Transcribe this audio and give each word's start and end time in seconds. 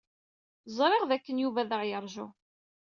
Ẓriɣ 0.77 1.03
dakken 1.09 1.41
Yuba 1.41 1.59
ad 1.61 1.71
aɣ-yeṛju. 1.75 2.27